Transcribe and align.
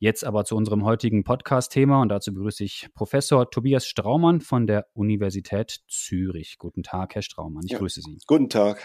Jetzt 0.00 0.24
aber 0.24 0.44
zu 0.44 0.54
unserem 0.54 0.84
heutigen 0.84 1.24
Podcast-Thema 1.24 2.00
und 2.00 2.08
dazu 2.08 2.32
begrüße 2.32 2.62
ich 2.62 2.88
Professor 2.94 3.50
Tobias 3.50 3.84
Straumann 3.84 4.40
von 4.40 4.68
der 4.68 4.86
Universität 4.92 5.80
Zürich. 5.88 6.56
Guten 6.58 6.84
Tag, 6.84 7.16
Herr 7.16 7.22
Straumann, 7.22 7.64
ich 7.64 7.72
ja, 7.72 7.78
grüße 7.78 8.02
Sie. 8.02 8.16
Guten 8.28 8.48
Tag. 8.48 8.80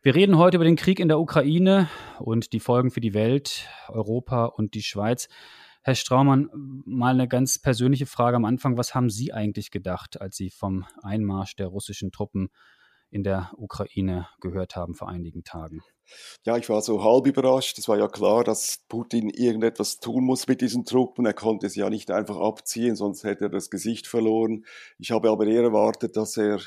Wir 0.00 0.14
reden 0.14 0.38
heute 0.38 0.58
über 0.58 0.64
den 0.64 0.76
Krieg 0.76 1.00
in 1.00 1.08
der 1.08 1.18
Ukraine 1.18 1.88
und 2.20 2.52
die 2.52 2.60
Folgen 2.60 2.92
für 2.92 3.00
die 3.00 3.14
Welt, 3.14 3.68
Europa 3.88 4.44
und 4.44 4.74
die 4.74 4.82
Schweiz. 4.84 5.28
Herr 5.82 5.96
Straumann, 5.96 6.50
mal 6.84 7.14
eine 7.14 7.26
ganz 7.26 7.58
persönliche 7.58 8.06
Frage 8.06 8.36
am 8.36 8.44
Anfang. 8.44 8.76
Was 8.76 8.94
haben 8.94 9.10
Sie 9.10 9.32
eigentlich 9.32 9.72
gedacht, 9.72 10.20
als 10.20 10.36
Sie 10.36 10.50
vom 10.50 10.84
Einmarsch 11.02 11.56
der 11.56 11.66
russischen 11.66 12.12
Truppen 12.12 12.50
in 13.10 13.22
der 13.22 13.52
Ukraine 13.56 14.28
gehört 14.40 14.76
haben 14.76 14.94
vor 14.94 15.08
einigen 15.08 15.44
Tagen? 15.44 15.82
Ja, 16.44 16.56
ich 16.56 16.68
war 16.68 16.80
so 16.82 17.04
halb 17.04 17.26
überrascht. 17.26 17.78
Es 17.78 17.88
war 17.88 17.98
ja 17.98 18.08
klar, 18.08 18.44
dass 18.44 18.82
Putin 18.88 19.28
irgendetwas 19.28 19.98
tun 19.98 20.24
muss 20.24 20.46
mit 20.46 20.60
diesen 20.60 20.84
Truppen. 20.84 21.26
Er 21.26 21.34
konnte 21.34 21.68
sie 21.68 21.80
ja 21.80 21.90
nicht 21.90 22.10
einfach 22.10 22.38
abziehen, 22.38 22.96
sonst 22.96 23.24
hätte 23.24 23.46
er 23.46 23.50
das 23.50 23.70
Gesicht 23.70 24.06
verloren. 24.06 24.64
Ich 24.98 25.10
habe 25.10 25.30
aber 25.30 25.46
eher 25.46 25.62
erwartet, 25.62 26.16
dass 26.16 26.36
er 26.36 26.60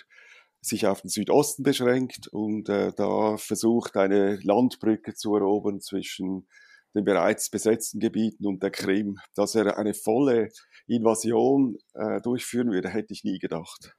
sich 0.62 0.86
auf 0.86 1.02
den 1.02 1.10
Südosten 1.10 1.64
beschränkt 1.64 2.28
und 2.28 2.70
äh, 2.70 2.92
da 2.96 3.38
versucht, 3.38 3.98
eine 3.98 4.36
Landbrücke 4.44 5.16
zu 5.16 5.36
erobern 5.36 5.82
zwischen 5.82 6.48
den 6.94 7.04
bereits 7.04 7.50
besetzten 7.50 8.00
Gebieten 8.00 8.46
und 8.46 8.62
der 8.62 8.70
Krim. 8.70 9.18
Dass 9.36 9.56
er 9.56 9.78
eine 9.78 9.94
volle 9.96 10.50
Invasion 10.88 11.78
äh, 11.94 12.22
durchführen 12.22 12.72
würde, 12.72 12.90
hätte 12.90 13.14
ich 13.14 13.24
nie 13.24 13.40
gedacht. 13.40 13.96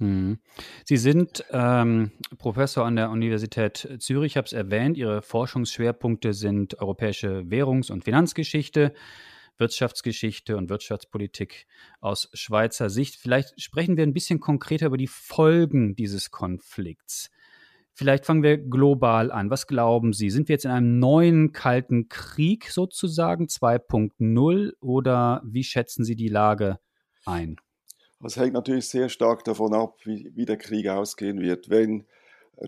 Hm. 0.00 0.38
Sie 0.84 0.96
sind 0.96 1.44
ähm, 1.50 2.12
Professor 2.38 2.84
an 2.84 2.94
der 2.94 3.10
Universität 3.10 3.88
Zürich, 3.98 4.32
ich 4.32 4.36
habe 4.36 4.46
es 4.46 4.52
erwähnt. 4.52 4.96
Ihre 4.96 5.22
Forschungsschwerpunkte 5.22 6.34
sind 6.34 6.80
europäische 6.80 7.50
Währungs- 7.50 7.90
und 7.90 8.04
Finanzgeschichte, 8.04 8.94
Wirtschaftsgeschichte 9.56 10.56
und 10.56 10.70
Wirtschaftspolitik 10.70 11.66
aus 12.00 12.30
Schweizer 12.32 12.90
Sicht. 12.90 13.16
Vielleicht 13.16 13.60
sprechen 13.60 13.96
wir 13.96 14.04
ein 14.04 14.14
bisschen 14.14 14.38
konkreter 14.38 14.86
über 14.86 14.98
die 14.98 15.08
Folgen 15.08 15.96
dieses 15.96 16.30
Konflikts. 16.30 17.30
Vielleicht 17.92 18.24
fangen 18.24 18.44
wir 18.44 18.58
global 18.58 19.32
an. 19.32 19.50
Was 19.50 19.66
glauben 19.66 20.12
Sie? 20.12 20.30
Sind 20.30 20.48
wir 20.48 20.54
jetzt 20.54 20.64
in 20.64 20.70
einem 20.70 21.00
neuen 21.00 21.50
kalten 21.50 22.08
Krieg 22.08 22.70
sozusagen 22.70 23.46
2.0 23.46 24.74
oder 24.78 25.42
wie 25.44 25.64
schätzen 25.64 26.04
Sie 26.04 26.14
die 26.14 26.28
Lage 26.28 26.78
ein? 27.24 27.56
Das 28.20 28.36
hängt 28.36 28.54
natürlich 28.54 28.88
sehr 28.88 29.08
stark 29.08 29.44
davon 29.44 29.74
ab, 29.74 29.96
wie, 30.04 30.32
wie 30.34 30.44
der 30.44 30.56
Krieg 30.56 30.88
ausgehen 30.88 31.40
wird. 31.40 31.70
Wenn 31.70 32.04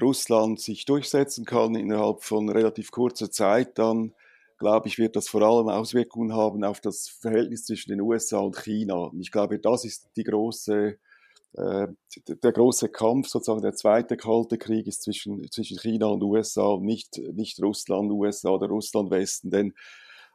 Russland 0.00 0.60
sich 0.60 0.84
durchsetzen 0.84 1.44
kann 1.44 1.74
innerhalb 1.74 2.22
von 2.22 2.48
relativ 2.48 2.92
kurzer 2.92 3.30
Zeit, 3.30 3.78
dann 3.78 4.14
glaube 4.60 4.88
ich, 4.88 4.98
wird 4.98 5.16
das 5.16 5.28
vor 5.28 5.42
allem 5.42 5.68
Auswirkungen 5.68 6.34
haben 6.34 6.62
auf 6.62 6.80
das 6.80 7.08
Verhältnis 7.08 7.64
zwischen 7.64 7.90
den 7.90 8.00
USA 8.00 8.38
und 8.38 8.56
China. 8.56 8.94
Und 8.94 9.20
ich 9.20 9.32
glaube, 9.32 9.58
das 9.58 9.84
ist 9.84 10.10
die 10.16 10.22
große, 10.22 10.98
äh, 11.54 11.88
der 12.28 12.52
große 12.52 12.90
Kampf, 12.90 13.28
sozusagen 13.28 13.62
der 13.62 13.74
zweite 13.74 14.16
kalte 14.16 14.58
Krieg 14.58 14.86
ist 14.86 15.02
zwischen, 15.02 15.50
zwischen 15.50 15.78
China 15.78 16.06
und 16.06 16.22
USA 16.22 16.76
nicht, 16.78 17.18
nicht 17.32 17.60
Russland, 17.60 18.12
USA 18.12 18.50
oder 18.50 18.68
Russland, 18.68 19.10
Westen. 19.10 19.50
Denn 19.50 19.72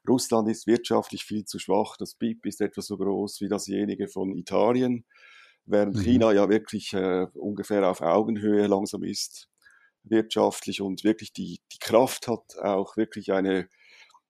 Russland 0.07 0.49
ist 0.49 0.67
wirtschaftlich 0.67 1.23
viel 1.23 1.45
zu 1.45 1.59
schwach. 1.59 1.97
Das 1.97 2.15
BIP 2.15 2.45
ist 2.45 2.61
etwa 2.61 2.81
so 2.81 2.97
groß 2.97 3.41
wie 3.41 3.47
dasjenige 3.47 4.07
von 4.07 4.35
Italien, 4.35 5.05
während 5.65 5.95
mhm. 5.95 6.01
China 6.01 6.31
ja 6.31 6.49
wirklich 6.49 6.93
äh, 6.93 7.27
ungefähr 7.33 7.89
auf 7.89 8.01
Augenhöhe 8.01 8.67
langsam 8.67 9.03
ist 9.03 9.49
wirtschaftlich 10.03 10.81
und 10.81 11.03
wirklich 11.03 11.33
die, 11.33 11.59
die 11.73 11.79
Kraft 11.79 12.27
hat, 12.27 12.57
auch 12.59 12.95
wirklich 12.95 13.33
eine 13.33 13.67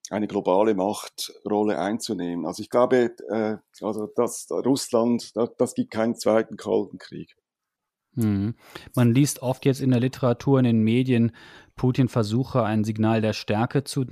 eine 0.10 0.28
globale 0.28 0.76
Machtrolle 0.76 1.80
einzunehmen. 1.80 2.46
Also 2.46 2.62
ich 2.62 2.70
glaube, 2.70 3.16
äh, 3.30 3.58
also 3.82 4.08
dass 4.08 4.48
Russland, 4.52 5.36
das, 5.36 5.50
das 5.58 5.74
gibt 5.74 5.92
keinen 5.92 6.16
zweiten 6.16 6.58
Kalten 6.58 6.98
Krieg. 6.98 7.36
Hm. 8.16 8.56
Man 8.96 9.14
liest 9.14 9.42
oft 9.42 9.66
jetzt 9.66 9.82
in 9.82 9.92
der 9.92 10.00
Literatur, 10.00 10.60
in 10.60 10.66
den 10.66 10.84
Medien, 10.84 11.32
Putin 11.76 12.08
versuche 12.08 12.64
ein 12.64 12.86
Signal 12.86 13.22
der 13.22 13.34
Stärke 13.34 13.84
zu, 13.84 14.06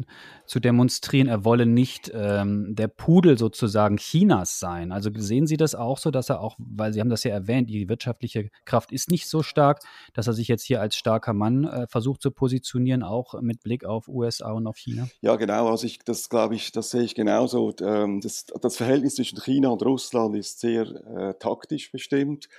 zu 0.46 0.60
demonstrieren. 0.60 1.30
Er 1.30 1.46
wolle 1.46 1.66
nicht 1.66 2.12
ähm, 2.14 2.76
der 2.76 2.90
Pudel 2.90 3.38
sozusagen 3.38 3.96
Chinas 3.98 4.60
sein. 4.60 4.92
Also 4.92 5.10
sehen 5.16 5.48
Sie 5.48 5.56
das 5.56 5.74
auch 5.74 5.98
so, 5.98 6.12
dass 6.12 6.30
er 6.30 6.42
auch, 6.42 6.56
weil 6.58 6.92
Sie 6.92 7.00
haben 7.00 7.10
das 7.10 7.24
ja 7.24 7.32
erwähnt, 7.32 7.70
die 7.70 7.88
wirtschaftliche 7.88 8.50
Kraft 8.66 8.92
ist 8.92 9.10
nicht 9.10 9.28
so 9.28 9.44
stark, 9.44 9.80
dass 10.14 10.28
er 10.28 10.34
sich 10.34 10.50
jetzt 10.50 10.64
hier 10.64 10.82
als 10.82 10.98
starker 10.98 11.34
Mann 11.34 11.64
äh, 11.64 11.88
versucht 11.88 12.22
zu 12.22 12.32
positionieren, 12.32 13.02
auch 13.02 13.42
mit 13.42 13.64
Blick 13.64 13.86
auf 13.86 14.10
USA 14.10 14.52
und 14.52 14.68
auf 14.68 14.78
China? 14.78 15.08
Ja, 15.22 15.38
genau. 15.38 15.70
Also 15.70 15.86
ich, 15.86 16.00
das 16.00 16.28
glaube 16.28 16.56
ich, 16.56 16.74
das 16.74 16.92
sehe 16.92 17.04
ich 17.04 17.16
genauso. 17.16 17.74
Ähm, 17.82 18.20
das, 18.20 18.46
das 18.62 18.76
Verhältnis 18.76 19.16
zwischen 19.16 19.40
China 19.40 19.70
und 19.70 19.84
Russland 19.84 20.36
ist 20.36 20.60
sehr 20.60 20.84
äh, 21.16 21.34
taktisch 21.40 21.92
bestimmt 21.94 22.50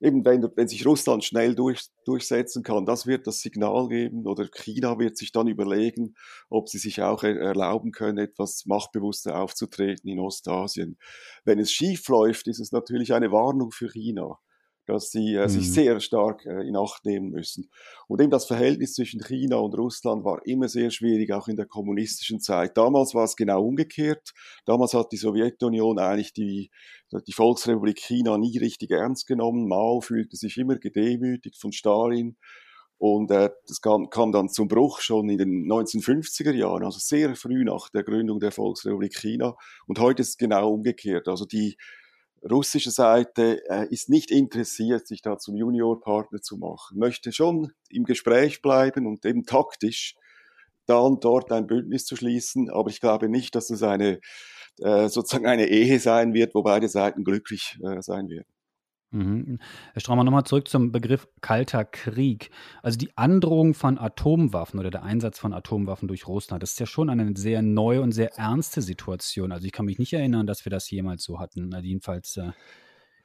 eben 0.00 0.24
wenn, 0.24 0.42
wenn 0.56 0.68
sich 0.68 0.86
Russland 0.86 1.24
schnell 1.24 1.54
durch, 1.54 1.86
durchsetzen 2.04 2.62
kann, 2.62 2.86
das 2.86 3.06
wird 3.06 3.26
das 3.26 3.40
Signal 3.40 3.88
geben 3.88 4.26
oder 4.26 4.48
China 4.48 4.98
wird 4.98 5.16
sich 5.16 5.32
dann 5.32 5.48
überlegen, 5.48 6.14
ob 6.48 6.68
sie 6.68 6.78
sich 6.78 7.02
auch 7.02 7.22
erlauben 7.22 7.92
können, 7.92 8.18
etwas 8.18 8.64
machtbewusster 8.66 9.38
aufzutreten 9.38 10.08
in 10.08 10.20
Ostasien. 10.20 10.98
Wenn 11.44 11.58
es 11.58 11.72
schief 11.72 12.08
läuft, 12.08 12.46
ist 12.48 12.60
es 12.60 12.72
natürlich 12.72 13.14
eine 13.14 13.32
Warnung 13.32 13.70
für 13.70 13.88
China 13.88 14.38
dass 14.86 15.10
sie 15.10 15.34
äh, 15.34 15.44
mhm. 15.44 15.48
sich 15.48 15.72
sehr 15.72 16.00
stark 16.00 16.44
äh, 16.46 16.66
in 16.66 16.76
Acht 16.76 17.04
nehmen 17.04 17.30
müssen. 17.30 17.70
Und 18.08 18.20
eben 18.20 18.30
das 18.30 18.46
Verhältnis 18.46 18.94
zwischen 18.94 19.20
China 19.20 19.56
und 19.56 19.76
Russland 19.76 20.24
war 20.24 20.44
immer 20.46 20.68
sehr 20.68 20.90
schwierig, 20.90 21.32
auch 21.32 21.48
in 21.48 21.56
der 21.56 21.66
kommunistischen 21.66 22.40
Zeit. 22.40 22.76
Damals 22.76 23.14
war 23.14 23.24
es 23.24 23.36
genau 23.36 23.64
umgekehrt. 23.64 24.32
Damals 24.66 24.94
hat 24.94 25.12
die 25.12 25.16
Sowjetunion 25.16 25.98
eigentlich 25.98 26.32
die, 26.32 26.70
die 27.26 27.32
Volksrepublik 27.32 27.98
China 27.98 28.38
nie 28.38 28.58
richtig 28.58 28.90
ernst 28.90 29.26
genommen. 29.26 29.68
Mao 29.68 30.00
fühlte 30.00 30.36
sich 30.36 30.56
immer 30.58 30.76
gedemütigt 30.76 31.58
von 31.58 31.72
Stalin. 31.72 32.36
Und 32.98 33.30
äh, 33.30 33.50
das 33.66 33.80
kam, 33.80 34.08
kam 34.08 34.32
dann 34.32 34.48
zum 34.48 34.68
Bruch 34.68 35.00
schon 35.00 35.28
in 35.28 35.38
den 35.38 35.66
1950er 35.66 36.52
Jahren, 36.52 36.84
also 36.84 36.98
sehr 36.98 37.34
früh 37.34 37.64
nach 37.64 37.90
der 37.90 38.02
Gründung 38.02 38.40
der 38.40 38.52
Volksrepublik 38.52 39.14
China. 39.14 39.56
Und 39.86 39.98
heute 39.98 40.22
ist 40.22 40.28
es 40.30 40.36
genau 40.36 40.72
umgekehrt. 40.72 41.28
Also 41.28 41.44
die 41.44 41.76
russische 42.50 42.90
Seite 42.90 43.62
äh, 43.68 43.86
ist 43.88 44.08
nicht 44.08 44.30
interessiert, 44.30 45.06
sich 45.06 45.22
da 45.22 45.38
zum 45.38 45.56
Juniorpartner 45.56 46.40
zu 46.40 46.56
machen, 46.56 46.98
möchte 46.98 47.32
schon 47.32 47.72
im 47.88 48.04
Gespräch 48.04 48.62
bleiben 48.62 49.06
und 49.06 49.24
eben 49.24 49.44
taktisch 49.44 50.14
dann 50.86 51.18
dort 51.20 51.50
ein 51.52 51.66
Bündnis 51.66 52.04
zu 52.04 52.16
schließen. 52.16 52.70
Aber 52.70 52.90
ich 52.90 53.00
glaube 53.00 53.28
nicht, 53.28 53.54
dass 53.54 53.70
es 53.70 53.82
eine 53.82 54.20
äh, 54.80 55.08
sozusagen 55.08 55.46
eine 55.46 55.68
Ehe 55.68 55.98
sein 56.00 56.34
wird, 56.34 56.54
wo 56.54 56.62
beide 56.62 56.88
Seiten 56.88 57.24
glücklich 57.24 57.78
äh, 57.82 58.02
sein 58.02 58.28
werden. 58.28 58.53
Mhm. 59.10 59.60
Herr 59.92 60.00
Straumann, 60.00 60.26
nochmal 60.26 60.44
zurück 60.44 60.68
zum 60.68 60.90
Begriff 60.90 61.28
kalter 61.40 61.84
Krieg. 61.84 62.50
Also 62.82 62.98
die 62.98 63.16
Androhung 63.16 63.74
von 63.74 63.98
Atomwaffen 63.98 64.80
oder 64.80 64.90
der 64.90 65.04
Einsatz 65.04 65.38
von 65.38 65.52
Atomwaffen 65.52 66.08
durch 66.08 66.26
Russland, 66.26 66.62
das 66.62 66.72
ist 66.72 66.80
ja 66.80 66.86
schon 66.86 67.10
eine 67.10 67.36
sehr 67.36 67.62
neue 67.62 68.02
und 68.02 68.12
sehr 68.12 68.36
ernste 68.36 68.82
Situation. 68.82 69.52
Also 69.52 69.66
ich 69.66 69.72
kann 69.72 69.86
mich 69.86 69.98
nicht 69.98 70.12
erinnern, 70.12 70.46
dass 70.46 70.64
wir 70.64 70.70
das 70.70 70.90
jemals 70.90 71.22
so 71.22 71.38
hatten. 71.38 71.72
Also 71.72 71.86
jedenfalls 71.86 72.36
äh, 72.36 72.50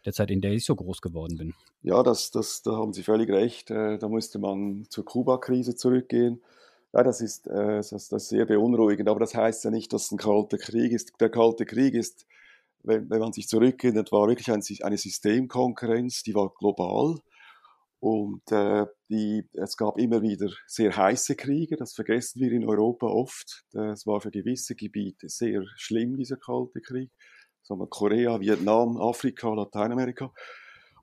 der 0.06 0.14
Zeit, 0.14 0.31
in 0.31 0.42
der 0.42 0.52
ich 0.52 0.66
so 0.66 0.76
groß 0.76 1.02
geworden 1.02 1.38
bin. 1.38 1.54
Ja, 1.82 2.04
das, 2.04 2.32
das, 2.32 2.62
da 2.62 2.72
haben 2.72 2.94
Sie 2.94 3.04
völlig 3.04 3.30
recht. 3.30 3.72
Äh, 3.72 3.98
da 3.98 4.08
musste 4.08 4.40
man 4.40 4.86
zur 4.90 5.06
Kuba-Krise 5.06 5.75
zurückgehen. 5.75 6.42
Ja, 6.94 7.04
das 7.04 7.22
ist, 7.22 7.48
äh, 7.48 7.78
das, 7.78 7.90
das 7.90 8.12
ist 8.12 8.30
sehr 8.30 8.46
beunruhigend. 8.46 9.10
Aber 9.10 9.20
das 9.20 9.36
heißt 9.36 9.64
ja 9.66 9.72
nicht, 9.72 9.92
dass 9.94 10.06
es 10.06 10.12
ein 10.12 10.18
kalter 10.18 10.58
Krieg 10.58 10.92
ist. 10.92 11.14
Der 11.20 11.30
kalte 11.30 11.66
Krieg 11.66 11.94
ist 11.94 12.25
wenn, 12.84 13.10
wenn 13.10 13.20
man 13.20 13.34
sich 13.34 13.48
zurückerinnert, 13.48 14.12
war 14.12 14.28
wirklich 14.28 14.52
ein, 14.52 14.64
eine 14.81 14.98
Systemkonkurrenz, 14.98 16.24
die 16.24 16.36
war 16.36 16.54
global. 16.58 17.18
Und 18.02 18.50
äh, 18.52 18.86
die, 19.10 19.44
es 19.54 19.76
gab 19.76 19.98
immer 19.98 20.22
wieder 20.22 20.50
sehr 20.68 20.96
heiße 20.96 21.36
Kriege, 21.36 21.76
das 21.76 21.94
vergessen 21.94 22.40
wir 22.40 22.52
in 22.52 22.66
Europa 22.66 23.08
oft. 23.08 23.66
Es 23.74 24.08
war 24.08 24.22
für 24.22 24.31
gewisse 24.31 24.76
Gebiete 24.76 25.28
sehr 25.28 25.64
schlimm, 25.76 26.16
dieser 26.16 26.38
kalte 26.38 26.80
Krieg. 26.80 27.12
Sagen 27.62 27.81
wir 27.81 27.88
Korea, 27.88 28.40
Vietnam, 28.40 28.98
Afrika, 28.98 29.54
Lateinamerika. 29.54 30.32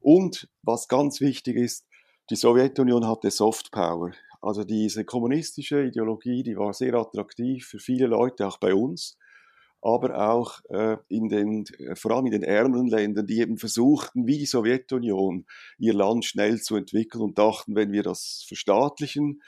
Und 0.00 0.48
was 0.62 0.88
ganz 0.88 1.20
wichtig 1.20 1.56
ist, 1.56 1.86
die 2.30 2.36
Sowjetunion 2.36 3.06
hatte 3.06 3.30
Soft 3.30 3.70
Power. 3.72 4.12
Also 4.40 4.64
diese 4.64 5.04
kommunistische 5.04 5.84
Ideologie, 5.84 6.42
die 6.42 6.56
war 6.56 6.72
sehr 6.72 6.94
attraktiv 6.94 7.66
für 7.66 7.78
viele 7.78 8.06
Leute, 8.06 8.46
auch 8.46 8.58
bei 8.58 8.74
uns. 8.74 9.18
Aber 9.86 10.30
auch 10.30 10.60
äh, 10.68 10.96
in 11.08 11.28
den, 11.28 11.64
äh, 11.78 11.94
vor 11.94 12.10
allem 12.10 12.26
in 12.26 12.32
den 12.32 12.42
ärmeren 12.42 12.88
Ländern, 12.88 13.26
die 13.26 13.38
eben 13.38 13.56
versuchten, 13.56 14.26
wie 14.26 14.38
die 14.38 14.46
Sowjetunion, 14.46 15.46
ihr 15.78 15.94
Land 15.94 16.24
schnell 16.24 16.60
zu 16.60 16.74
entwickeln 16.74 17.22
und 17.22 17.38
dachten, 17.38 17.76
wenn 17.76 17.92
wir 17.92 18.02
das 18.02 18.44
verstaatlichen 18.48 19.40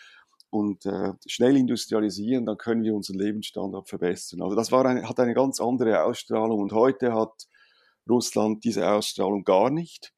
und 0.51 0.87
äh, 0.87 1.13
schnell 1.27 1.57
industrialisieren, 1.57 2.47
dann 2.47 2.57
können 2.57 2.85
wir 2.85 2.95
unseren 2.95 3.19
Lebensstandard 3.19 3.89
verbessern. 3.89 4.41
Also 4.41 4.55
das 4.55 4.71
war 4.71 4.87
eine, 4.87 5.09
hat 5.09 5.19
eine 5.19 5.35
ganz 5.35 5.61
andere 5.61 6.05
Ausstrahlung 6.05 6.61
und 6.61 6.73
heute 6.73 7.13
hat 7.15 7.49
Russland 8.09 8.63
diese 8.63 8.89
Ausstrahlung 8.89 9.43
gar 9.43 9.71
nicht. 9.71 10.13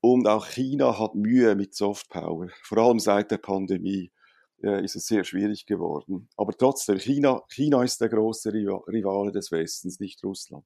Und 0.00 0.28
auch 0.28 0.46
China 0.46 1.00
hat 1.00 1.16
Mühe 1.16 1.56
mit 1.56 1.74
Softpower, 1.74 2.46
vor 2.62 2.78
allem 2.78 3.00
seit 3.00 3.32
der 3.32 3.38
Pandemie 3.38 4.12
äh, 4.62 4.84
ist 4.84 4.96
es 4.96 5.06
sehr 5.06 5.24
schwierig 5.24 5.66
geworden. 5.66 6.28
Aber 6.36 6.52
trotzdem, 6.52 6.98
China, 6.98 7.42
China 7.48 7.82
ist 7.82 8.00
der 8.00 8.08
große 8.08 8.52
Rivale 8.52 9.32
des 9.32 9.50
Westens, 9.52 10.00
nicht 10.00 10.22
Russland. 10.24 10.64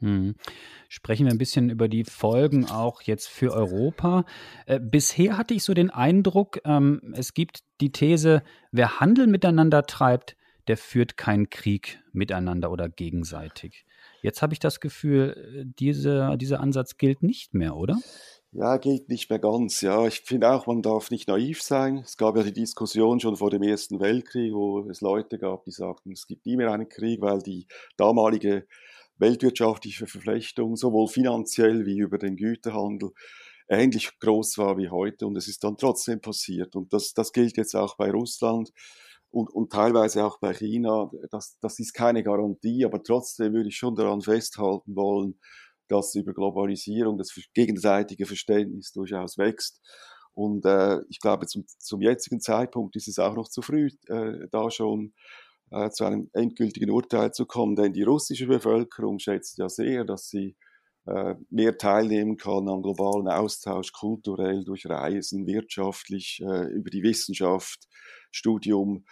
Hm. 0.00 0.34
Sprechen 0.88 1.26
wir 1.26 1.32
ein 1.32 1.38
bisschen 1.38 1.70
über 1.70 1.88
die 1.88 2.04
Folgen 2.04 2.66
auch 2.66 3.02
jetzt 3.02 3.28
für 3.28 3.52
Europa. 3.52 4.24
Äh, 4.66 4.80
bisher 4.80 5.38
hatte 5.38 5.54
ich 5.54 5.62
so 5.62 5.74
den 5.74 5.90
Eindruck, 5.90 6.60
ähm, 6.64 7.14
es 7.16 7.34
gibt 7.34 7.60
die 7.80 7.92
These, 7.92 8.42
wer 8.72 8.98
Handel 8.98 9.28
miteinander 9.28 9.84
treibt, 9.84 10.36
der 10.66 10.76
führt 10.76 11.16
keinen 11.16 11.50
Krieg 11.50 12.00
miteinander 12.12 12.70
oder 12.72 12.88
gegenseitig. 12.88 13.84
Jetzt 14.22 14.42
habe 14.42 14.52
ich 14.52 14.58
das 14.58 14.80
Gefühl, 14.80 15.36
äh, 15.54 15.64
diese, 15.78 16.36
dieser 16.36 16.60
Ansatz 16.60 16.96
gilt 16.96 17.22
nicht 17.22 17.54
mehr, 17.54 17.76
oder? 17.76 17.96
Ja, 18.54 18.76
geht 18.76 19.08
nicht 19.08 19.30
mehr 19.30 19.38
ganz. 19.38 19.80
Ja, 19.80 20.06
ich 20.06 20.20
finde 20.20 20.50
auch, 20.50 20.66
man 20.66 20.82
darf 20.82 21.10
nicht 21.10 21.26
naiv 21.26 21.62
sein. 21.62 21.98
Es 21.98 22.16
gab 22.18 22.36
ja 22.36 22.42
die 22.42 22.52
Diskussion 22.52 23.18
schon 23.18 23.36
vor 23.36 23.50
dem 23.50 23.62
Ersten 23.62 23.98
Weltkrieg, 23.98 24.52
wo 24.52 24.80
es 24.90 25.00
Leute 25.00 25.38
gab, 25.38 25.64
die 25.64 25.70
sagten, 25.70 26.12
es 26.12 26.26
gibt 26.26 26.44
nie 26.44 26.56
mehr 26.56 26.70
einen 26.70 26.88
Krieg, 26.88 27.22
weil 27.22 27.38
die 27.38 27.66
damalige 27.96 28.66
weltwirtschaftliche 29.16 30.06
Verflechtung 30.06 30.76
sowohl 30.76 31.08
finanziell 31.08 31.86
wie 31.86 31.98
über 31.98 32.18
den 32.18 32.36
Güterhandel 32.36 33.12
ähnlich 33.68 34.18
groß 34.18 34.58
war 34.58 34.76
wie 34.76 34.90
heute 34.90 35.26
und 35.26 35.36
es 35.36 35.48
ist 35.48 35.64
dann 35.64 35.78
trotzdem 35.78 36.20
passiert. 36.20 36.76
Und 36.76 36.92
das, 36.92 37.14
das 37.14 37.32
gilt 37.32 37.56
jetzt 37.56 37.74
auch 37.74 37.96
bei 37.96 38.10
Russland 38.10 38.70
und, 39.30 39.48
und 39.50 39.72
teilweise 39.72 40.24
auch 40.26 40.38
bei 40.40 40.52
China. 40.52 41.10
Das, 41.30 41.58
das 41.60 41.78
ist 41.78 41.94
keine 41.94 42.22
Garantie, 42.22 42.84
aber 42.84 43.02
trotzdem 43.02 43.54
würde 43.54 43.68
ich 43.70 43.76
schon 43.78 43.94
daran 43.96 44.20
festhalten 44.20 44.94
wollen, 44.94 45.38
dass 45.92 46.14
über 46.14 46.32
Globalisierung 46.32 47.18
das 47.18 47.34
gegenseitige 47.54 48.26
Verständnis 48.26 48.92
durchaus 48.92 49.38
wächst. 49.38 49.80
Und 50.34 50.64
äh, 50.64 51.00
ich 51.08 51.20
glaube, 51.20 51.46
zum, 51.46 51.66
zum 51.78 52.00
jetzigen 52.00 52.40
Zeitpunkt 52.40 52.96
ist 52.96 53.08
es 53.08 53.18
auch 53.18 53.34
noch 53.34 53.48
zu 53.48 53.60
früh, 53.60 53.90
äh, 54.08 54.48
da 54.50 54.70
schon 54.70 55.12
äh, 55.70 55.90
zu 55.90 56.04
einem 56.04 56.30
endgültigen 56.32 56.90
Urteil 56.90 57.32
zu 57.32 57.46
kommen, 57.46 57.76
denn 57.76 57.92
die 57.92 58.02
russische 58.02 58.46
Bevölkerung 58.46 59.18
schätzt 59.18 59.58
ja 59.58 59.68
sehr, 59.68 60.04
dass 60.04 60.28
sie 60.28 60.56
äh, 61.06 61.34
mehr 61.50 61.76
teilnehmen 61.78 62.36
kann 62.36 62.68
am 62.68 62.82
globalen 62.82 63.28
Austausch, 63.28 63.92
kulturell, 63.92 64.64
durch 64.64 64.86
Reisen, 64.86 65.46
wirtschaftlich, 65.46 66.40
äh, 66.42 66.66
über 66.72 66.90
die 66.90 67.02
Wissenschaft, 67.02 67.88
Studium. 68.30 69.04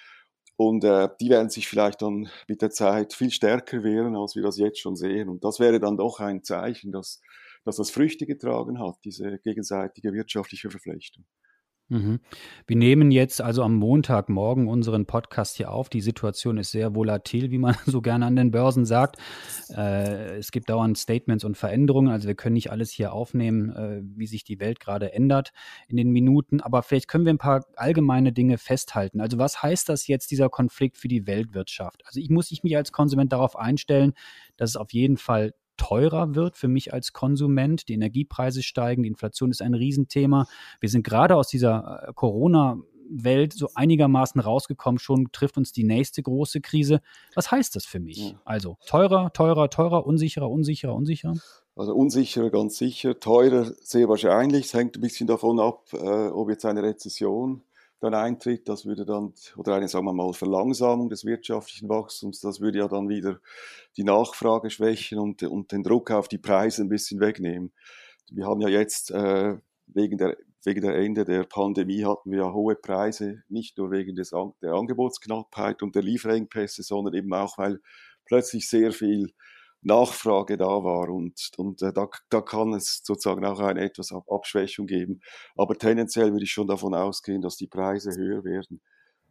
Und 0.62 0.84
äh, 0.84 1.08
die 1.18 1.30
werden 1.30 1.48
sich 1.48 1.68
vielleicht 1.68 2.02
dann 2.02 2.28
mit 2.46 2.60
der 2.60 2.68
Zeit 2.68 3.14
viel 3.14 3.30
stärker 3.30 3.82
wehren, 3.82 4.14
als 4.14 4.36
wir 4.36 4.42
das 4.42 4.58
jetzt 4.58 4.78
schon 4.78 4.94
sehen. 4.94 5.30
Und 5.30 5.42
das 5.42 5.58
wäre 5.58 5.80
dann 5.80 5.96
doch 5.96 6.20
ein 6.20 6.44
Zeichen, 6.44 6.92
dass, 6.92 7.22
dass 7.64 7.76
das 7.76 7.90
Früchte 7.90 8.26
getragen 8.26 8.78
hat, 8.78 8.96
diese 9.02 9.38
gegenseitige 9.38 10.12
wirtschaftliche 10.12 10.68
Verflechtung. 10.68 11.24
Mhm. 11.90 12.20
Wir 12.69 12.76
nehmen 12.76 13.10
jetzt 13.10 13.42
also 13.42 13.64
am 13.64 13.75
Montagmorgen 13.75 14.69
unseren 14.69 15.06
Podcast 15.06 15.56
hier 15.56 15.72
auf. 15.72 15.88
Die 15.88 16.00
Situation 16.00 16.56
ist 16.56 16.70
sehr 16.70 16.94
volatil, 16.94 17.50
wie 17.50 17.58
man 17.58 17.75
so 17.87 18.00
gerne 18.00 18.26
an 18.26 18.37
den 18.37 18.52
Börsen 18.52 18.87
sagt. 18.87 19.16
Äh, 19.76 20.38
es 20.38 20.52
gibt 20.52 20.70
dauernd 20.70 20.96
Statements 20.96 21.44
und 21.44 21.56
Veränderungen. 21.56 22.10
Also 22.10 22.28
wir 22.28 22.37
können 22.37 22.54
nicht 22.54 22.70
alles 22.70 22.90
hier 22.92 23.12
aufnehmen, 23.12 23.75
äh, 23.75 24.02
wie 24.16 24.28
sich 24.28 24.44
die 24.44 24.60
Welt 24.60 24.78
gerade 24.78 25.12
ändert 25.12 25.52
in 25.88 25.96
den 25.96 26.10
Minuten. 26.10 26.60
Aber 26.60 26.82
vielleicht 26.82 27.08
können 27.08 27.25
wir 27.25 27.34
ein 27.34 27.38
paar 27.38 27.64
allgemeine 27.75 28.32
Dinge 28.32 28.56
festhalten. 28.56 29.20
Also 29.20 29.38
was 29.38 29.60
heißt 29.60 29.88
das 29.88 30.06
jetzt, 30.06 30.31
dieser 30.31 30.48
Konflikt 30.48 30.96
für 30.96 31.08
die 31.08 31.26
Weltwirtschaft? 31.26 32.02
Also 32.06 32.20
ich 32.20 32.31
muss 32.31 32.52
ich 32.52 32.62
mich 32.62 32.76
als 32.76 32.93
Konsument 32.93 33.32
darauf 33.32 33.56
einstellen, 33.56 34.12
dass 34.56 34.70
es 34.70 34.76
auf 34.76 34.93
jeden 34.93 35.16
Fall 35.16 35.54
teurer 35.81 36.35
wird 36.35 36.59
für 36.59 36.69
mich 36.69 36.93
als 36.93 37.15
Konsument. 37.15 37.88
Die 37.88 37.94
Energiepreise 37.94 38.62
steigen, 38.62 39.03
die 39.03 39.09
Inflation 39.09 39.50
ist 39.50 39.62
ein 39.62 39.73
Riesenthema. 39.73 40.47
Wir 40.79 40.91
sind 40.91 41.05
gerade 41.05 41.37
aus 41.37 41.49
dieser 41.49 42.09
äh, 42.09 42.12
Corona- 42.15 42.79
Welt 43.12 43.53
so 43.55 43.69
einigermaßen 43.75 44.41
rausgekommen. 44.41 45.00
Schon 45.00 45.32
trifft 45.32 45.56
uns 45.56 45.73
die 45.73 45.82
nächste 45.82 46.23
große 46.23 46.61
Krise. 46.61 47.00
Was 47.35 47.50
heißt 47.50 47.75
das 47.75 47.85
für 47.85 47.99
mich? 47.99 48.37
Also 48.44 48.77
teurer, 48.87 49.32
teurer, 49.32 49.69
teurer, 49.69 50.06
unsicherer, 50.06 50.49
unsicherer, 50.49 50.94
unsicherer? 50.94 51.35
Also 51.75 51.93
unsicherer, 51.93 52.50
ganz 52.50 52.79
sicher. 52.79 53.19
Teurer, 53.19 53.65
sehr 53.82 54.09
wahrscheinlich. 54.09 54.67
Es 54.67 54.75
hängt 54.75 54.97
ein 54.97 55.00
bisschen 55.00 55.27
davon 55.27 55.59
ab, 55.59 55.87
äh, 55.93 56.29
ob 56.29 56.50
jetzt 56.50 56.65
eine 56.65 56.85
Rezession 56.85 57.62
dann 58.00 58.14
eintritt. 58.14 58.69
Das 58.69 58.87
würde 58.87 59.05
dann, 59.05 59.35
oder 59.56 59.75
eine, 59.75 59.88
sagen 59.88 60.06
wir 60.06 60.12
mal, 60.12 60.32
Verlangsamung 60.32 61.08
des 61.08 61.25
wirtschaftlichen 61.25 61.88
Wachstums, 61.88 62.41
das 62.41 62.61
würde 62.61 62.79
ja 62.79 62.88
dann 62.88 63.08
wieder 63.08 63.41
die 63.97 64.05
Nachfrage 64.05 64.70
schwächen 64.70 65.19
und, 65.19 65.43
und 65.43 65.73
den 65.73 65.82
Druck 65.82 66.11
auf 66.11 66.29
die 66.29 66.38
Preise 66.38 66.82
ein 66.82 66.88
bisschen 66.88 67.20
wegnehmen. 67.20 67.73
Wir 68.31 68.47
haben 68.47 68.61
ja 68.61 68.69
jetzt 68.69 69.11
äh, 69.11 69.56
wegen 69.87 70.19
der 70.19 70.37
wegen 70.64 70.82
der 70.82 70.97
Ende 70.97 71.25
der 71.25 71.44
Pandemie 71.44 72.05
hatten 72.05 72.31
wir 72.31 72.41
ja 72.41 72.52
hohe 72.52 72.75
Preise, 72.75 73.43
nicht 73.49 73.79
nur 73.79 73.91
wegen 73.91 74.14
des, 74.14 74.35
der 74.62 74.73
Angebotsknappheit 74.73 75.82
und 75.82 75.94
der 75.94 76.03
Lieferengpässe, 76.03 76.82
sondern 76.82 77.14
eben 77.14 77.32
auch, 77.32 77.56
weil 77.56 77.81
plötzlich 78.26 78.69
sehr 78.69 78.93
viel 78.93 79.32
Nachfrage 79.82 80.56
da 80.56 80.67
war 80.67 81.09
und, 81.09 81.50
und 81.56 81.82
äh, 81.82 81.93
da, 81.93 82.09
da 82.29 82.41
kann 82.41 82.75
es 82.75 83.00
sozusagen 83.03 83.44
auch 83.44 83.61
eine 83.61 83.81
etwas 83.81 84.12
Ab 84.12 84.25
Abschwächung 84.31 84.87
geben. 84.87 85.21
Aber 85.56 85.77
tendenziell 85.77 86.32
würde 86.32 86.44
ich 86.44 86.53
schon 86.53 86.69
davon 86.69 86.94
ausgehen, 86.94 87.41
dass 87.41 87.56
die 87.56 87.67
Preise 87.67 88.11
höher 88.15 88.44
werden. 88.44 88.81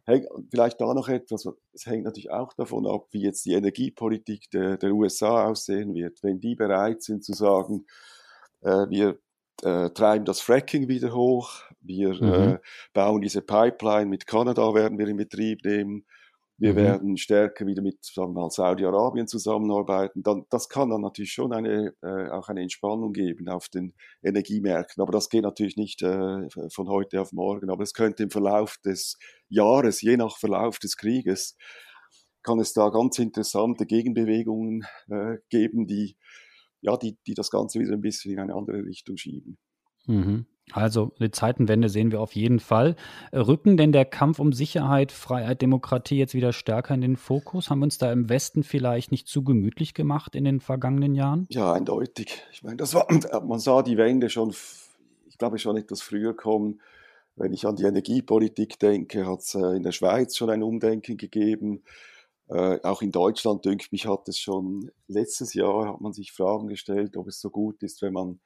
Hey, 0.06 0.26
vielleicht 0.50 0.80
da 0.80 0.92
noch 0.92 1.08
etwas, 1.08 1.46
es 1.72 1.86
hängt 1.86 2.04
natürlich 2.04 2.30
auch 2.30 2.52
davon 2.54 2.86
ab, 2.86 3.06
wie 3.12 3.22
jetzt 3.22 3.44
die 3.44 3.52
Energiepolitik 3.52 4.50
der, 4.50 4.76
der 4.76 4.92
USA 4.92 5.46
aussehen 5.46 5.94
wird. 5.94 6.22
Wenn 6.22 6.40
die 6.40 6.56
bereit 6.56 7.02
sind 7.02 7.24
zu 7.24 7.32
sagen, 7.32 7.86
äh, 8.62 8.88
wir 8.88 9.18
äh, 9.62 9.90
treiben 9.90 10.24
das 10.24 10.40
Fracking 10.40 10.88
wieder 10.88 11.14
hoch, 11.14 11.62
wir 11.80 12.14
mhm. 12.14 12.54
äh, 12.54 12.58
bauen 12.92 13.20
diese 13.20 13.42
Pipeline 13.42 14.06
mit 14.06 14.26
Kanada, 14.26 14.74
werden 14.74 14.98
wir 14.98 15.06
in 15.06 15.16
Betrieb 15.16 15.64
nehmen, 15.64 16.06
wir 16.60 16.72
mhm. 16.74 16.76
werden 16.76 17.16
stärker 17.16 17.66
wieder 17.66 17.80
mit 17.80 18.04
sagen 18.04 18.34
wir 18.34 18.42
mal, 18.42 18.50
Saudi-Arabien 18.50 19.26
zusammenarbeiten. 19.26 20.22
Dann, 20.22 20.44
das 20.50 20.68
kann 20.68 20.90
dann 20.90 21.00
natürlich 21.00 21.32
schon 21.32 21.54
eine, 21.54 21.94
äh, 22.02 22.28
auch 22.28 22.48
eine 22.48 22.60
Entspannung 22.60 23.14
geben 23.14 23.48
auf 23.48 23.70
den 23.70 23.94
Energiemärkten. 24.22 25.02
Aber 25.02 25.10
das 25.10 25.30
geht 25.30 25.42
natürlich 25.42 25.76
nicht 25.76 26.02
äh, 26.02 26.48
von 26.70 26.88
heute 26.88 27.22
auf 27.22 27.32
morgen. 27.32 27.70
Aber 27.70 27.82
es 27.82 27.94
könnte 27.94 28.22
im 28.22 28.30
Verlauf 28.30 28.76
des 28.84 29.16
Jahres, 29.48 30.02
je 30.02 30.18
nach 30.18 30.36
Verlauf 30.36 30.78
des 30.78 30.98
Krieges, 30.98 31.56
kann 32.42 32.58
es 32.58 32.74
da 32.74 32.90
ganz 32.90 33.18
interessante 33.18 33.86
Gegenbewegungen 33.86 34.84
äh, 35.08 35.38
geben, 35.48 35.86
die, 35.86 36.18
ja, 36.82 36.98
die, 36.98 37.16
die 37.26 37.34
das 37.34 37.50
Ganze 37.50 37.80
wieder 37.80 37.94
ein 37.94 38.02
bisschen 38.02 38.32
in 38.32 38.38
eine 38.38 38.54
andere 38.54 38.84
Richtung 38.84 39.16
schieben. 39.16 39.56
Mhm. 40.06 40.46
Also 40.72 41.12
eine 41.18 41.30
Zeitenwende 41.30 41.88
sehen 41.88 42.12
wir 42.12 42.20
auf 42.20 42.34
jeden 42.34 42.60
Fall. 42.60 42.96
Rücken 43.32 43.76
denn 43.76 43.92
der 43.92 44.04
Kampf 44.04 44.38
um 44.38 44.52
Sicherheit, 44.52 45.12
Freiheit, 45.12 45.62
Demokratie 45.62 46.18
jetzt 46.18 46.34
wieder 46.34 46.52
stärker 46.52 46.94
in 46.94 47.00
den 47.00 47.16
Fokus? 47.16 47.70
Haben 47.70 47.80
wir 47.80 47.84
uns 47.84 47.98
da 47.98 48.12
im 48.12 48.28
Westen 48.28 48.62
vielleicht 48.62 49.10
nicht 49.10 49.28
zu 49.28 49.42
gemütlich 49.42 49.94
gemacht 49.94 50.34
in 50.34 50.44
den 50.44 50.60
vergangenen 50.60 51.14
Jahren? 51.14 51.46
Ja, 51.50 51.72
eindeutig. 51.72 52.42
Ich 52.52 52.62
meine, 52.62 52.76
das 52.76 52.94
war, 52.94 53.06
man 53.46 53.58
sah 53.58 53.82
die 53.82 53.96
Wende 53.96 54.30
schon, 54.30 54.54
ich 55.28 55.38
glaube, 55.38 55.58
schon 55.58 55.76
etwas 55.76 56.02
früher 56.02 56.34
kommen. 56.34 56.80
Wenn 57.36 57.52
ich 57.52 57.66
an 57.66 57.76
die 57.76 57.84
Energiepolitik 57.84 58.78
denke, 58.78 59.26
hat 59.26 59.40
es 59.40 59.54
äh, 59.54 59.76
in 59.76 59.82
der 59.82 59.92
Schweiz 59.92 60.36
schon 60.36 60.50
ein 60.50 60.62
Umdenken 60.62 61.16
gegeben. 61.16 61.82
Äh, 62.48 62.80
auch 62.82 63.00
in 63.00 63.12
Deutschland, 63.12 63.64
denke 63.64 63.86
ich, 63.90 64.06
hat 64.06 64.28
es 64.28 64.38
schon 64.38 64.90
letztes 65.06 65.54
Jahr, 65.54 65.94
hat 65.94 66.00
man 66.00 66.12
sich 66.12 66.32
Fragen 66.32 66.66
gestellt, 66.66 67.16
ob 67.16 67.28
es 67.28 67.40
so 67.40 67.48
gut 67.48 67.82
ist, 67.82 68.02
wenn 68.02 68.12
man 68.12 68.40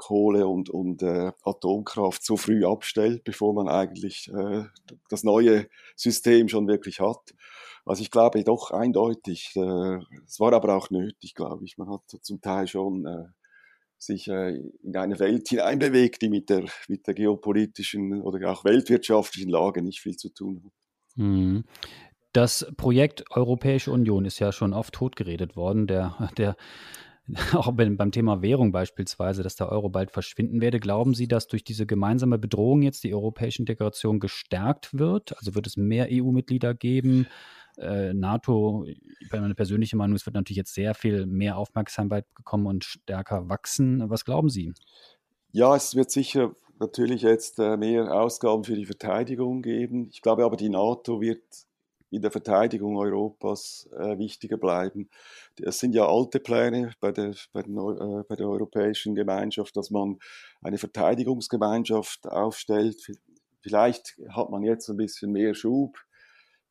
Kohle 0.00 0.48
und, 0.48 0.70
und 0.70 1.02
äh, 1.02 1.30
Atomkraft 1.44 2.24
so 2.24 2.38
früh 2.38 2.64
abstellt, 2.64 3.22
bevor 3.22 3.52
man 3.52 3.68
eigentlich 3.68 4.32
äh, 4.32 4.64
das 5.10 5.24
neue 5.24 5.68
System 5.94 6.48
schon 6.48 6.66
wirklich 6.66 7.00
hat. 7.00 7.34
Also 7.84 8.00
ich 8.02 8.10
glaube 8.10 8.42
doch 8.42 8.70
eindeutig, 8.70 9.52
äh, 9.56 9.98
es 10.26 10.40
war 10.40 10.54
aber 10.54 10.74
auch 10.74 10.88
nötig, 10.88 11.34
glaube 11.34 11.66
ich. 11.66 11.76
Man 11.76 11.90
hat 11.90 12.02
zum 12.22 12.40
Teil 12.40 12.66
schon 12.66 13.04
äh, 13.04 13.26
sich 13.98 14.26
äh, 14.28 14.58
in 14.82 14.96
eine 14.96 15.18
Welt 15.18 15.48
hineinbewegt, 15.48 16.22
die 16.22 16.30
mit 16.30 16.48
der, 16.48 16.64
mit 16.88 17.06
der 17.06 17.12
geopolitischen 17.12 18.22
oder 18.22 18.50
auch 18.50 18.64
weltwirtschaftlichen 18.64 19.50
Lage 19.50 19.82
nicht 19.82 20.00
viel 20.00 20.16
zu 20.16 20.30
tun 20.30 20.62
hat. 20.64 20.72
Mhm. 21.16 21.64
Das 22.32 22.66
Projekt 22.78 23.24
Europäische 23.30 23.92
Union 23.92 24.24
ist 24.24 24.38
ja 24.38 24.50
schon 24.50 24.72
oft 24.72 24.94
totgeredet 24.94 25.56
worden. 25.56 25.86
Der, 25.86 26.30
der 26.38 26.56
auch 27.54 27.72
beim 27.72 28.12
Thema 28.12 28.42
Währung 28.42 28.72
beispielsweise, 28.72 29.42
dass 29.42 29.56
der 29.56 29.70
Euro 29.70 29.88
bald 29.88 30.10
verschwinden 30.10 30.60
werde. 30.60 30.80
Glauben 30.80 31.14
Sie, 31.14 31.28
dass 31.28 31.46
durch 31.46 31.64
diese 31.64 31.86
gemeinsame 31.86 32.38
Bedrohung 32.38 32.82
jetzt 32.82 33.04
die 33.04 33.14
europäische 33.14 33.62
Integration 33.62 34.20
gestärkt 34.20 34.98
wird? 34.98 35.36
Also 35.38 35.54
wird 35.54 35.66
es 35.66 35.76
mehr 35.76 36.08
EU-Mitglieder 36.10 36.74
geben? 36.74 37.26
äh, 37.78 38.12
NATO, 38.12 38.86
meine 39.30 39.54
persönliche 39.54 39.96
Meinung, 39.96 40.16
es 40.16 40.26
wird 40.26 40.34
natürlich 40.34 40.56
jetzt 40.56 40.74
sehr 40.74 40.94
viel 40.94 41.26
mehr 41.26 41.56
Aufmerksamkeit 41.56 42.26
bekommen 42.34 42.66
und 42.66 42.84
stärker 42.84 43.48
wachsen. 43.48 44.08
Was 44.10 44.24
glauben 44.24 44.50
Sie? 44.50 44.72
Ja, 45.52 45.74
es 45.74 45.94
wird 45.94 46.10
sicher 46.10 46.54
natürlich 46.78 47.22
jetzt 47.22 47.58
äh, 47.58 47.76
mehr 47.76 48.12
Ausgaben 48.12 48.64
für 48.64 48.74
die 48.74 48.86
Verteidigung 48.86 49.62
geben. 49.62 50.08
Ich 50.10 50.22
glaube 50.22 50.44
aber, 50.44 50.56
die 50.56 50.68
NATO 50.68 51.20
wird 51.20 51.42
in 52.10 52.22
der 52.22 52.30
Verteidigung 52.30 52.96
Europas 52.96 53.88
äh, 53.96 54.18
wichtiger 54.18 54.56
bleiben. 54.56 55.08
Es 55.60 55.78
sind 55.78 55.94
ja 55.94 56.06
alte 56.06 56.40
Pläne 56.40 56.92
bei 57.00 57.12
der, 57.12 57.34
bei, 57.52 57.62
den, 57.62 57.76
äh, 57.76 58.24
bei 58.28 58.34
der 58.34 58.48
Europäischen 58.48 59.14
Gemeinschaft, 59.14 59.76
dass 59.76 59.90
man 59.90 60.18
eine 60.60 60.78
Verteidigungsgemeinschaft 60.78 62.26
aufstellt. 62.26 63.12
Vielleicht 63.60 64.18
hat 64.30 64.50
man 64.50 64.64
jetzt 64.64 64.88
ein 64.88 64.96
bisschen 64.96 65.30
mehr 65.32 65.54
Schub. 65.54 65.98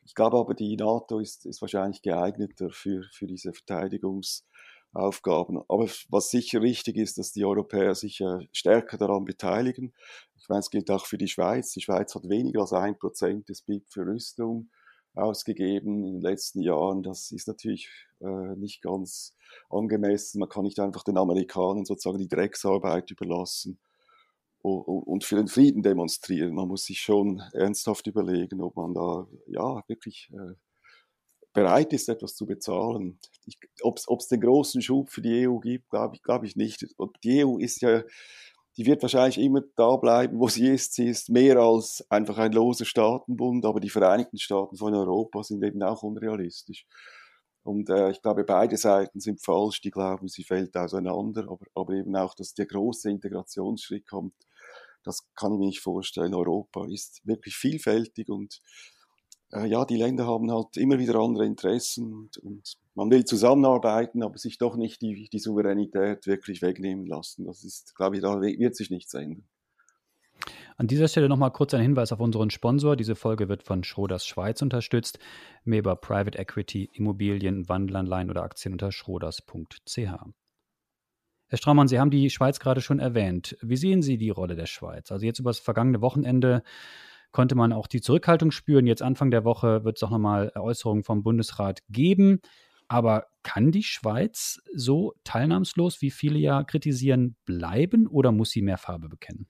Ich 0.03 0.13
glaube 0.13 0.38
aber, 0.38 0.55
die 0.55 0.75
NATO 0.75 1.19
ist, 1.19 1.46
ist 1.46 1.62
wahrscheinlich 1.62 2.01
geeigneter 2.01 2.69
für, 2.72 3.03
für 3.12 3.27
diese 3.27 3.53
Verteidigungsaufgaben. 3.53 5.62
Aber 5.69 5.88
was 6.10 6.31
sicher 6.31 6.62
richtig 6.62 6.98
ist, 6.98 7.17
dass 7.17 7.31
die 7.31 7.46
Europäer 7.46 7.96
sich 7.96 8.19
äh, 8.19 8.46
stärker 8.51 8.98
daran 8.98 9.24
beteiligen. 9.24 9.93
Ich 10.38 10.50
meine, 10.50 10.60
es 10.60 10.69
gilt 10.69 10.91
auch 10.91 11.05
für 11.05 11.17
die 11.17 11.29
Schweiz. 11.29 11.72
Die 11.72 11.81
Schweiz 11.81 12.13
hat 12.15 12.27
weniger 12.27 12.62
als 12.62 12.74
ein 12.74 12.98
Prozent 12.98 13.48
des 13.48 13.62
BIP 13.62 13.88
für 13.88 14.05
Rüstung 14.05 14.69
ausgegeben 15.19 16.05
in 16.05 16.13
den 16.13 16.21
letzten 16.21 16.61
Jahren. 16.61 17.03
Das 17.03 17.31
ist 17.31 17.47
natürlich 17.47 17.89
äh, 18.21 18.55
nicht 18.55 18.81
ganz 18.81 19.35
angemessen. 19.69 20.39
Man 20.39 20.49
kann 20.49 20.63
nicht 20.63 20.79
einfach 20.79 21.03
den 21.03 21.17
Amerikanern 21.17 21.85
sozusagen 21.85 22.19
die 22.19 22.27
Drecksarbeit 22.27 23.11
überlassen 23.11 23.79
und 24.61 25.23
für 25.23 25.38
den 25.38 25.47
Frieden 25.47 25.83
demonstrieren. 25.83 26.53
Man 26.53 26.67
muss 26.67 26.83
sich 26.83 26.99
schon 26.99 27.41
ernsthaft 27.53 28.07
überlegen, 28.07 28.61
ob 28.61 28.75
man 28.75 28.93
da 28.93 29.27
ja 29.47 29.83
wirklich 29.88 30.29
äh, 30.33 30.55
bereit 31.53 31.93
ist, 31.93 32.09
etwas 32.09 32.35
zu 32.35 32.45
bezahlen. 32.45 33.19
Ob 33.81 33.97
es 33.97 34.27
den 34.27 34.41
großen 34.41 34.81
Schub 34.81 35.09
für 35.09 35.21
die 35.21 35.47
EU 35.47 35.59
gibt, 35.59 35.89
glaube 35.89 36.15
ich, 36.15 36.23
glaub 36.23 36.43
ich 36.43 36.55
nicht. 36.55 36.85
Die 37.23 37.45
EU 37.45 37.57
ist 37.57 37.81
ja 37.81 38.03
die 38.79 38.86
wird 38.86 39.01
wahrscheinlich 39.01 39.38
immer 39.39 39.59
da 39.75 39.98
bleiben, 39.98 40.39
wo 40.39 40.48
sie 40.48 40.67
ist. 40.67 40.93
Sie 40.93 41.09
ist 41.09 41.27
mehr 41.27 41.57
als 41.57 42.01
einfach 42.09 42.38
ein 42.38 42.53
loser 42.53 42.86
Staatenbund, 42.86 43.65
aber 43.65 43.81
die 43.81 43.89
Vereinigten 43.89 44.38
Staaten 44.38 44.77
von 44.77 44.95
Europa 44.95 45.43
sind 45.43 45.62
eben 45.65 45.83
auch 45.83 46.01
unrealistisch. 46.01 46.86
Und 47.63 47.89
äh, 47.89 48.12
ich 48.12 48.21
glaube, 48.21 48.45
beide 48.45 48.77
Seiten 48.77 49.19
sind 49.19 49.43
falsch, 49.43 49.81
die 49.81 49.91
glauben, 49.91 50.29
sie 50.29 50.45
fällt 50.45 50.77
auseinander, 50.77 51.43
aber, 51.50 51.65
aber 51.75 51.93
eben 51.93 52.15
auch, 52.15 52.33
dass 52.36 52.53
der 52.53 52.67
große 52.67 53.09
Integrationsschritt 53.09 54.07
kommt, 54.07 54.33
das 55.03 55.27
kann 55.36 55.51
ich 55.51 55.59
mir 55.59 55.65
nicht 55.65 55.81
vorstellen. 55.81 56.33
Europa 56.33 56.88
ist 56.88 57.19
wirklich 57.25 57.57
vielfältig 57.57 58.29
und 58.29 58.62
äh, 59.53 59.68
ja, 59.68 59.86
die 59.86 59.98
Länder 59.98 60.27
haben 60.27 60.51
halt 60.51 60.77
immer 60.77 61.00
wieder 61.00 61.15
andere 61.20 61.46
Interessen 61.46 62.13
und, 62.13 62.38
und, 62.38 62.77
man 62.96 63.12
will 63.12 63.24
zusammenarbeiten, 63.24 64.24
aber 64.24 64.38
sich 64.38 64.58
doch 64.58 64.75
nicht 64.75 65.01
die, 65.01 65.29
die 65.32 65.39
Souveränität 65.39 66.27
wirklich 66.27 66.62
wegnehmen 66.62 67.06
lassen. 67.06 67.46
Das 67.46 67.63
ist, 67.63 67.96
glaube 67.96 68.18
ich, 68.18 68.22
da 68.22 68.41
wird 68.41 68.75
sich 68.75 68.89
nichts 68.89 69.13
ändern. 69.13 69.48
An 70.75 70.88
dieser 70.88 71.08
Stelle 71.08 71.29
nochmal 71.29 71.51
kurz 71.51 71.74
ein 71.74 71.82
Hinweis 71.82 72.12
auf 72.12 72.20
unseren 72.20 72.50
Sponsor. 72.50 72.98
Diese 72.98 73.15
Folge 73.15 73.48
wird 73.48 73.63
von 73.63 73.84
Schroders 73.84 74.25
Schweiz 74.25 74.62
unterstützt. 74.62 75.20
Mehr 75.63 75.79
über 75.79 75.96
Private 75.96 76.38
Equity, 76.38 76.89
Immobilien, 76.94 77.70
Wandelanleihen 77.70 78.29
oder 78.29 78.44
Aktien 78.44 78.74
unter 78.74 78.91
schroders.ch. 78.91 79.98
Herr 79.98 81.58
Straumann, 81.58 81.88
Sie 81.88 82.00
haben 82.00 82.12
die 82.12 82.29
Schweiz 82.29 82.60
gerade 82.60 82.82
schon 82.82 83.00
erwähnt. 83.00 83.58
Wie 83.62 83.77
sehen 83.77 84.01
Sie 84.01 84.18
die 84.18 84.29
Rolle 84.29 84.56
der 84.56 84.68
Schweiz? 84.68 85.12
Also 85.12 85.25
jetzt 85.25 85.39
über 85.39 85.50
das 85.50 85.60
vergangene 85.60 86.01
Wochenende 86.01 86.63
konnte 87.31 87.55
man 87.55 87.74
auch 87.74 87.88
die 87.88 88.01
Zurückhaltung 88.01 88.51
spüren. 88.51 88.88
Jetzt 88.88 89.01
Anfang 89.01 89.31
der 89.31 89.43
Woche 89.43 89.83
wird 89.83 89.98
es 89.98 90.03
auch 90.03 90.09
nochmal 90.09 90.51
Äußerungen 90.55 91.03
vom 91.03 91.24
Bundesrat 91.24 91.79
geben. 91.89 92.41
Aber 92.88 93.27
kann 93.43 93.71
die 93.71 93.83
Schweiz 93.83 94.59
so 94.74 95.13
teilnahmslos, 95.24 96.01
wie 96.01 96.09
viele 96.09 96.39
ja 96.39 96.63
kritisieren, 96.63 97.36
bleiben 97.45 98.07
oder 98.07 98.31
muss 98.31 98.50
sie 98.50 98.63
mehr 98.63 98.79
Farbe 98.79 99.09
bekennen? 99.09 99.48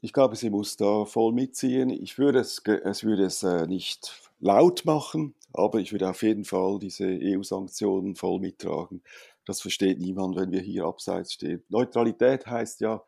Ich 0.00 0.12
glaube, 0.12 0.36
sie 0.36 0.50
muss 0.50 0.76
da 0.76 1.04
voll 1.04 1.32
mitziehen. 1.32 1.90
Ich 1.90 2.18
würde 2.18 2.40
es, 2.40 2.62
es 2.66 3.04
würde 3.04 3.24
es 3.24 3.42
äh, 3.42 3.66
nicht 3.66 4.30
laut 4.40 4.84
machen, 4.84 5.34
aber 5.52 5.80
ich 5.80 5.92
würde 5.92 6.08
auf 6.08 6.22
jeden 6.22 6.44
Fall 6.44 6.78
diese 6.78 7.06
EU-Sanktionen 7.06 8.14
voll 8.14 8.40
mittragen. 8.40 9.02
Das 9.44 9.60
versteht 9.60 9.98
niemand, 9.98 10.36
wenn 10.36 10.52
wir 10.52 10.60
hier 10.60 10.84
abseits 10.84 11.32
stehen. 11.32 11.64
Neutralität 11.68 12.46
heißt 12.46 12.80
ja 12.80 13.02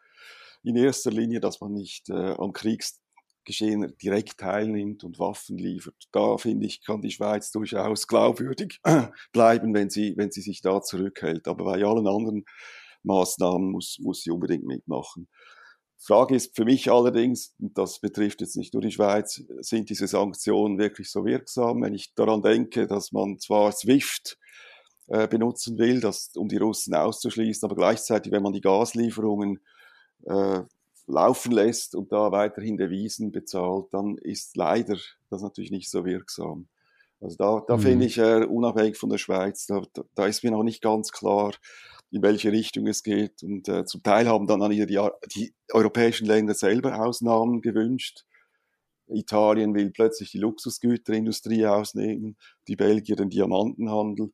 in 0.62 0.76
erster 0.76 1.11
Linie, 1.11 1.40
dass 1.40 1.61
man 1.61 1.73
nicht 1.73 2.09
äh, 2.11 2.35
am 2.38 2.52
Kriegs 2.52 3.00
Geschehen 3.44 3.94
direkt 4.02 4.38
teilnimmt 4.38 5.02
und 5.04 5.18
Waffen 5.18 5.59
liefert. 5.59 5.97
Da 6.12 6.37
finde 6.37 6.66
ich, 6.66 6.85
kann 6.85 7.00
die 7.00 7.11
Schweiz 7.11 7.50
durchaus 7.50 8.06
glaubwürdig 8.06 8.80
bleiben, 9.32 9.75
wenn 9.75 9.90
sie, 9.90 10.14
wenn 10.16 10.30
sie 10.30 10.42
sich 10.42 10.61
da 10.61 10.82
zurückhält. 10.82 11.49
Aber 11.49 11.64
bei 11.64 11.85
allen 11.85 12.06
anderen 12.06 12.44
Maßnahmen 13.02 13.70
muss, 13.70 13.99
muss 14.00 14.23
sie 14.23 14.30
unbedingt 14.30 14.64
mitmachen. 14.64 15.28
Frage 16.02 16.35
ist 16.35 16.56
für 16.56 16.64
mich 16.64 16.90
allerdings, 16.90 17.54
das 17.59 18.00
betrifft 18.00 18.40
jetzt 18.40 18.56
nicht 18.56 18.73
nur 18.73 18.82
die 18.82 18.90
Schweiz, 18.90 19.42
sind 19.61 19.90
diese 19.90 20.06
Sanktionen 20.06 20.78
wirklich 20.78 21.11
so 21.11 21.26
wirksam? 21.26 21.82
Wenn 21.82 21.94
ich 21.94 22.14
daran 22.14 22.40
denke, 22.40 22.87
dass 22.87 23.12
man 23.12 23.38
zwar 23.38 23.70
SWIFT 23.73 24.38
äh, 25.09 25.28
benutzen 25.28 25.76
will, 25.76 26.00
das, 26.00 26.30
um 26.37 26.49
die 26.49 26.56
Russen 26.56 26.94
auszuschließen, 26.94 27.66
aber 27.66 27.76
gleichzeitig, 27.76 28.32
wenn 28.32 28.42
man 28.42 28.54
die 28.54 28.62
Gaslieferungen 28.62 29.61
äh, 30.25 30.61
laufen 31.11 31.52
lässt 31.52 31.95
und 31.95 32.12
da 32.12 32.33
weiterhin 32.33 32.76
Devisen 32.76 33.33
bezahlt, 33.33 33.87
dann 33.93 34.17
ist 34.19 34.57
leider 34.57 34.97
das 35.29 35.43
natürlich 35.43 35.71
nicht 35.71 35.90
so 35.90 36.05
wirksam. 36.05 36.69
Also 37.21 37.37
da, 37.37 37.64
da 37.67 37.76
mhm. 37.76 37.83
finde 37.83 38.07
ich, 38.07 38.19
äh, 38.19 38.45
unabhängig 38.45 38.97
von 38.97 39.11
der 39.11 39.19
Schweiz, 39.19 39.67
da, 39.67 39.83
da 40.14 40.26
ist 40.26 40.43
mir 40.43 40.50
noch 40.50 40.62
nicht 40.62 40.83
ganz 40.83 41.12
klar, 41.12 41.52
in 42.11 42.23
welche 42.23 42.50
Richtung 42.50 42.87
es 42.87 43.02
geht. 43.02 43.43
Und 43.43 43.69
äh, 43.69 43.85
zum 43.85 44.02
Teil 44.02 44.26
haben 44.26 44.47
dann 44.47 44.69
die, 44.71 44.87
die 44.87 45.55
europäischen 45.73 46.26
Länder 46.26 46.55
selber 46.55 47.00
Ausnahmen 47.00 47.61
gewünscht. 47.61 48.25
Italien 49.09 49.75
will 49.75 49.90
plötzlich 49.90 50.31
die 50.31 50.38
Luxusgüterindustrie 50.38 51.67
ausnehmen, 51.67 52.37
die 52.69 52.76
Belgier 52.76 53.17
den 53.17 53.29
Diamantenhandel. 53.29 54.33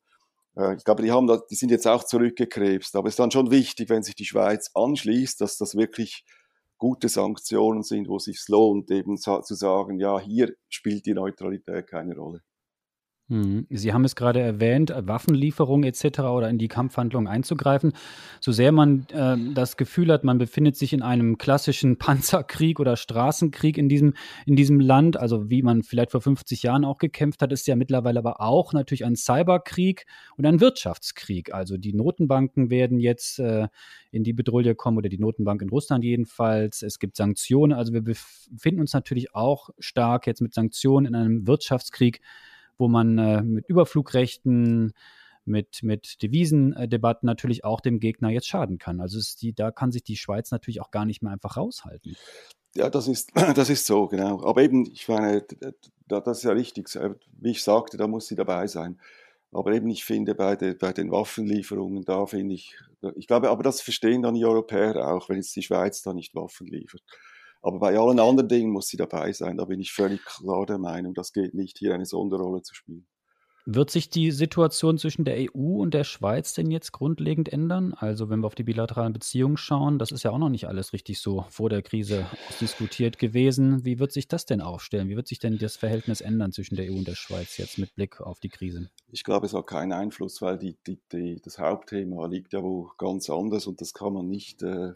Äh, 0.57 0.77
ich 0.77 0.85
glaube, 0.85 1.03
die, 1.03 1.11
haben 1.11 1.27
da, 1.27 1.41
die 1.51 1.55
sind 1.55 1.71
jetzt 1.71 1.87
auch 1.87 2.05
zurückgekrebst. 2.05 2.95
Aber 2.97 3.09
es 3.09 3.13
ist 3.13 3.19
dann 3.19 3.31
schon 3.31 3.51
wichtig, 3.51 3.91
wenn 3.91 4.03
sich 4.03 4.15
die 4.15 4.25
Schweiz 4.25 4.71
anschließt, 4.75 5.41
dass 5.41 5.59
das 5.59 5.75
wirklich 5.75 6.25
gute 6.79 7.09
Sanktionen 7.09 7.83
sind, 7.83 8.09
wo 8.09 8.17
es 8.17 8.25
sich 8.25 8.43
lohnt, 8.49 8.91
eben 8.91 9.17
zu 9.17 9.41
sagen, 9.43 9.99
ja, 9.99 10.19
hier 10.21 10.55
spielt 10.69 11.07
die 11.07 11.15
Neutralität 11.15 11.87
keine 11.87 12.17
Rolle. 12.17 12.43
Mhm. 13.29 13.67
Sie 13.71 13.93
haben 13.93 14.05
es 14.05 14.15
gerade 14.15 14.41
erwähnt, 14.41 14.95
Waffenlieferungen 14.97 15.85
etc. 15.85 16.21
oder 16.21 16.49
in 16.49 16.59
die 16.59 16.69
Kampfhandlungen 16.69 17.27
einzugreifen. 17.27 17.93
So 18.41 18.53
sehr 18.53 18.71
man 18.71 19.07
äh, 19.13 19.37
das 19.53 19.77
Gefühl 19.77 20.13
hat, 20.13 20.23
man 20.23 20.39
befindet 20.39 20.77
sich 20.77 20.93
in 20.93 21.03
einem 21.03 21.37
klassischen 21.37 21.97
Panzerkrieg 21.99 22.79
oder 22.79 22.97
Straßenkrieg 22.97 23.79
in 23.79 23.89
diesem, 23.89 24.15
in 24.47 24.55
diesem 24.55 24.79
Land, 24.79 25.17
also 25.17 25.51
wie 25.51 25.63
man 25.63 25.83
vielleicht 25.83 26.13
vor 26.13 26.21
50 26.21 26.63
Jahren 26.63 26.85
auch 26.85 26.99
gekämpft 26.99 27.43
hat, 27.43 27.53
ist 27.53 27.67
ja 27.67 27.75
mittlerweile 27.75 28.21
aber 28.21 28.41
auch 28.41 28.73
natürlich 28.73 29.05
ein 29.05 29.17
Cyberkrieg 29.17 30.07
und 30.37 30.47
ein 30.47 30.61
Wirtschaftskrieg. 30.61 31.53
Also 31.53 31.79
die 31.79 31.95
Notenbanken 31.95 32.71
werden 32.71 33.01
jetzt 33.01 33.41
äh, 33.41 33.67
in 34.13 34.23
die 34.23 34.33
Bedrohung 34.33 34.57
kommen 34.77 34.97
oder 34.97 35.11
die 35.11 35.19
Notenbank 35.19 35.61
in 35.61 35.69
Russland 35.69 36.03
jedenfalls. 36.03 36.83
Es 36.83 36.99
gibt 36.99 37.17
Sanktionen. 37.17 37.77
Also 37.77 37.93
wir 37.93 38.03
befinden 38.03 38.81
uns 38.81 38.95
natürlich 38.95 39.35
auch 39.35 39.69
stark 39.79 40.27
jetzt 40.27 40.41
mit 40.41 40.55
Sanktionen 40.55 41.07
in 41.07 41.15
einem 41.15 41.47
Wirtschaftskrieg 41.47 42.23
wo 42.79 42.89
man 42.89 43.19
äh, 43.19 43.43
mit 43.43 43.69
Überflugrechten, 43.69 44.93
mit, 45.45 45.83
mit 45.83 46.23
Devisendebatten 46.23 47.27
natürlich 47.27 47.65
auch 47.65 47.81
dem 47.81 48.01
Gegner 48.01 48.31
jetzt 48.31 48.49
schaden 48.49 48.79
kann. 48.79 49.01
Also 49.01 49.21
die, 49.41 49.55
da 49.55 49.71
kann 49.71 49.93
sich 49.93 50.03
die 50.03 50.17
Schweiz 50.17 50.51
natürlich 50.51 50.81
auch 50.81 50.91
gar 50.91 51.05
nicht 51.05 51.23
mehr 51.23 51.33
einfach 51.33 51.57
raushalten. 51.57 52.17
Ja, 52.75 52.91
das 52.91 53.09
ist, 53.09 53.31
das 53.55 53.71
ist 53.71 53.87
so, 53.87 54.07
genau. 54.07 54.45
Aber 54.45 54.63
eben, 54.63 54.91
ich 54.93 55.09
meine, 55.09 55.45
das 56.09 56.39
ist 56.39 56.45
ja 56.45 56.53
richtig. 56.53 56.89
Wie 57.39 57.51
ich 57.51 57.63
sagte, 57.63 57.97
da 57.97 58.07
muss 58.07 58.27
sie 58.27 58.37
dabei 58.37 58.67
sein. 58.67 59.01
Aber 59.53 59.73
eben, 59.73 59.89
ich 59.89 60.05
finde, 60.05 60.35
bei, 60.35 60.57
de, 60.57 60.75
bei 60.75 60.93
den 60.93 61.11
Waffenlieferungen, 61.11 62.05
da 62.05 62.27
finde 62.27 62.55
ich, 62.55 62.77
ich 63.15 63.27
glaube, 63.27 63.49
aber 63.51 63.63
das 63.63 63.81
verstehen 63.81 64.23
dann 64.23 64.35
die 64.35 64.45
Europäer 64.45 65.09
auch, 65.09 65.29
wenn 65.29 65.37
jetzt 65.37 65.55
die 65.57 65.63
Schweiz 65.63 66.03
da 66.03 66.13
nicht 66.13 66.35
Waffen 66.35 66.67
liefert. 66.67 67.03
Aber 67.63 67.79
bei 67.79 67.99
allen 67.99 68.21
anderen 68.21 68.49
Dingen 68.49 68.71
muss 68.71 68.89
sie 68.89 68.97
dabei 68.97 69.33
sein. 69.33 69.57
Da 69.57 69.65
bin 69.65 69.81
ich 69.81 69.93
völlig 69.93 70.25
klar 70.25 70.67
der 70.67 70.79
Meinung, 70.79 71.15
das 71.15 71.33
geht 71.33 71.55
nicht, 71.55 71.79
hier 71.79 71.95
eine 71.95 72.07
Sonderrolle 72.07 72.63
zu 72.63 72.75
spielen. 72.75 73.07
Wird 73.69 73.91
sich 73.91 74.09
die 74.09 74.31
Situation 74.31 74.97
zwischen 74.97 75.25
der 75.25 75.39
EU 75.39 75.81
und 75.83 75.93
der 75.93 76.05
Schweiz 76.05 76.55
denn 76.55 76.71
jetzt 76.71 76.93
grundlegend 76.93 77.53
ändern? 77.53 77.95
Also 77.95 78.31
wenn 78.31 78.39
wir 78.39 78.47
auf 78.47 78.55
die 78.55 78.63
bilateralen 78.63 79.13
Beziehungen 79.13 79.57
schauen, 79.57 79.99
das 79.99 80.13
ist 80.13 80.23
ja 80.23 80.31
auch 80.31 80.39
noch 80.39 80.51
nicht 80.51 80.69
alles 80.69 80.93
richtig 80.93 81.19
so 81.19 81.45
vor 81.51 81.69
der 81.69 81.83
Krise 81.83 82.27
diskutiert 82.61 83.19
gewesen. 83.19 83.85
Wie 83.85 83.99
wird 83.99 84.13
sich 84.13 84.29
das 84.29 84.47
denn 84.47 84.61
aufstellen? 84.61 85.09
Wie 85.09 85.17
wird 85.17 85.27
sich 85.27 85.41
denn 85.41 85.59
das 85.59 85.77
Verhältnis 85.77 86.21
ändern 86.21 86.53
zwischen 86.53 86.77
der 86.77 86.93
EU 86.93 86.99
und 86.99 87.09
der 87.09 87.17
Schweiz 87.17 87.57
jetzt 87.57 87.77
mit 87.77 87.93
Blick 87.97 88.21
auf 88.21 88.39
die 88.39 88.51
Krise? 88.51 88.89
Ich 89.11 89.25
glaube, 89.25 89.47
es 89.47 89.53
hat 89.53 89.67
keinen 89.67 89.93
Einfluss, 89.93 90.41
weil 90.41 90.59
die, 90.59 90.77
die, 90.87 91.01
die, 91.11 91.41
das 91.43 91.59
Hauptthema 91.59 92.27
liegt 92.27 92.53
ja 92.53 92.63
wo 92.63 92.93
ganz 92.99 93.29
anders 93.29 93.67
und 93.67 93.81
das 93.81 93.93
kann 93.93 94.13
man 94.13 94.29
nicht 94.29 94.63
äh, 94.63 94.93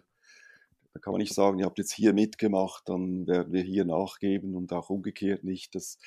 da 0.92 1.00
kann 1.00 1.12
man 1.12 1.20
nicht 1.20 1.34
sagen, 1.34 1.58
ihr 1.58 1.66
habt 1.66 1.78
jetzt 1.78 1.92
hier 1.92 2.12
mitgemacht, 2.12 2.88
dann 2.88 3.26
werden 3.26 3.52
wir 3.52 3.62
hier 3.62 3.84
nachgeben 3.84 4.56
und 4.56 4.72
auch 4.72 4.90
umgekehrt 4.90 5.44
nicht. 5.44 5.74
Das, 5.74 5.98